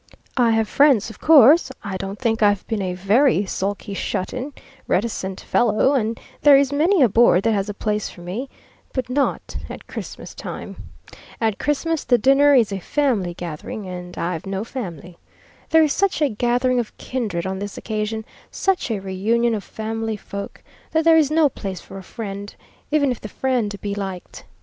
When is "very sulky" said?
2.95-3.93